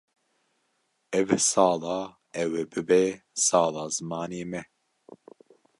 [1.19, 1.97] Ev sala
[2.41, 3.03] ew ê bibe
[3.47, 4.61] sala zimanê me.